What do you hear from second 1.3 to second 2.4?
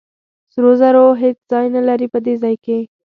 ځای نه لري په دې